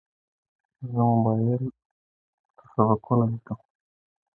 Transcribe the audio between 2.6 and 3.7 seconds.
سبقونه لیکم.